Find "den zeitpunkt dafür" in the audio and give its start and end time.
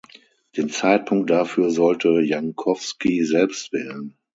0.57-1.69